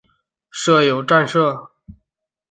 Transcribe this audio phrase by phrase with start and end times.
[0.49, 1.69] 设有站舍。